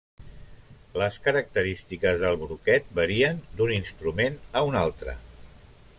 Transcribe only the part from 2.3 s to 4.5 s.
broquet varien d'un instrument